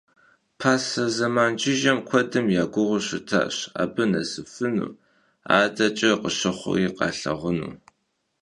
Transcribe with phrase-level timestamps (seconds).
[0.59, 4.87] Pase zeman jjıjem kuedım ya guğeu şıtaş abı nesıfınu,
[5.59, 7.69] adeç'e khışı'eri khalhağunu.